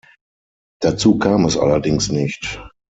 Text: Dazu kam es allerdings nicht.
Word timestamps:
Dazu 0.81 1.19
kam 1.19 1.45
es 1.45 1.57
allerdings 1.57 2.09
nicht. 2.09 2.59